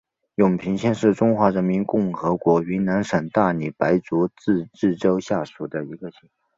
[0.33, 6.27] 永平县是中华人民共和国云南省大理白族自治州下属的一个县。